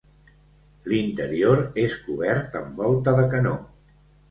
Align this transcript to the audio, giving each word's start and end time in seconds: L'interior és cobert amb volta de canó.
L'interior 0.93 1.61
és 1.83 1.99
cobert 2.07 2.59
amb 2.63 2.83
volta 2.83 3.17
de 3.21 3.29
canó. 3.37 3.57